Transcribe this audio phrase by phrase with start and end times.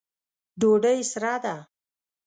[0.59, 1.55] ډوډۍ سره ده